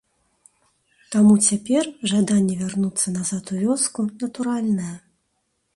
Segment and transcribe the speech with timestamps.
[1.15, 4.95] Таму цяпер жаданне вярнуцца назад у вёску натуральнае.